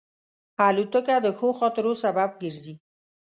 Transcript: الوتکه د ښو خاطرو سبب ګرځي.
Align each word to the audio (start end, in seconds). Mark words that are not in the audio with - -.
الوتکه 0.67 1.15
د 1.25 1.27
ښو 1.37 1.47
خاطرو 1.59 1.93
سبب 2.03 2.29
ګرځي. 2.41 2.75